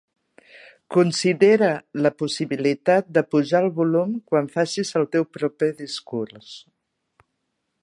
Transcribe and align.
Considera 0.95 1.67
la 2.05 2.11
possibilitat 2.21 3.11
de 3.19 3.23
pujar 3.35 3.61
el 3.67 3.71
volum 3.77 4.17
quan 4.31 4.49
facis 4.57 4.93
el 5.01 5.07
teu 5.17 5.29
proper 5.39 5.71
discurs. 5.85 6.51